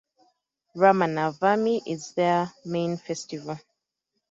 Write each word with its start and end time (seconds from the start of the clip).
Rama 0.73 1.05
Navami 1.07 1.79
is 1.85 2.13
their 2.15 2.51
main 2.65 2.97
festival. 2.97 3.59